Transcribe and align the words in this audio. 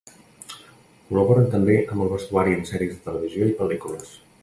Col·laboren 1.09 1.45
també 1.57 1.77
amb 1.83 2.07
el 2.07 2.11
vestuari 2.17 2.59
en 2.61 2.67
sèries 2.73 2.97
de 2.99 3.07
televisió 3.11 3.55
i 3.55 3.59
pel·lícules. 3.65 4.21